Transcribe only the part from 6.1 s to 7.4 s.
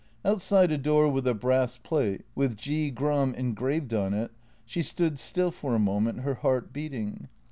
her heart beating.